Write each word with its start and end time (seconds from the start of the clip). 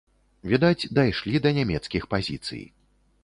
Відаць, 0.51 0.89
дайшлі 0.99 1.41
да 1.45 1.51
нямецкіх 1.59 2.09
пазіцый. 2.17 2.63